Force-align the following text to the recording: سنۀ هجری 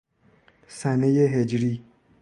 سنۀ 0.77 1.11
هجری 1.33 1.83